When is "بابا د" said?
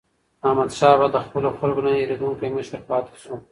0.99-1.25